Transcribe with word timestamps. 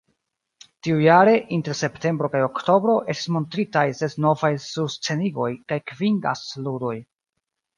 Tiujare, 0.85 1.33
inter 1.57 1.77
septembro 1.81 2.29
kaj 2.35 2.41
oktobro, 2.45 2.95
estis 3.15 3.29
montritaj 3.35 3.85
ses 4.01 4.17
novaj 4.27 4.51
surscenigoj 4.67 5.51
kaj 5.71 5.79
kvin 5.93 6.19
gastludoj. 6.29 6.97